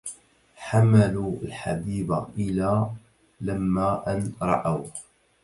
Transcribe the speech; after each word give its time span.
حملوا 0.55 1.33
الحبيب 1.41 2.11
إلى 2.37 2.91
لما 3.41 4.11
أن 4.13 4.33
رأوا 4.41 4.85